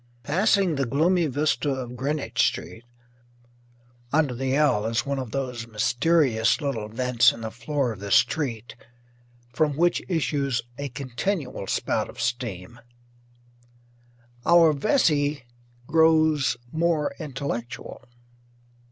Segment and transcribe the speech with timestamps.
[0.23, 2.85] Passing the gloomy vista of Greenwich Street
[4.11, 8.09] under the "L" is one of those mysterious little vents in the floor of the
[8.09, 8.75] street
[9.53, 12.79] from which issues a continual spout of steam
[14.43, 15.43] our Vesey
[15.85, 18.03] grows more intellectual.